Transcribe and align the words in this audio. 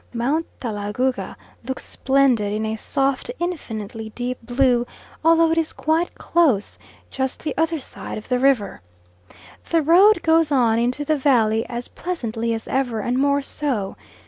Mount 0.15 0.47
Talagouga 0.59 1.35
looks 1.63 1.85
splendid 1.85 2.51
in 2.51 2.65
a 2.65 2.75
soft, 2.75 3.29
infinitely 3.37 4.09
deep 4.15 4.39
blue, 4.41 4.87
although 5.23 5.51
it 5.51 5.59
is 5.59 5.73
quite 5.73 6.15
close, 6.15 6.79
just 7.11 7.43
the 7.43 7.53
other 7.55 7.79
side 7.79 8.17
of 8.17 8.27
the 8.27 8.39
river. 8.39 8.81
The 9.69 9.83
road 9.83 10.23
goes 10.23 10.51
on 10.51 10.79
into 10.79 11.05
the 11.05 11.17
valley, 11.17 11.67
as 11.69 11.87
pleasantly 11.87 12.51
as 12.51 12.67
ever 12.67 13.01
and 13.01 13.15
more 13.19 13.43
so. 13.43 13.95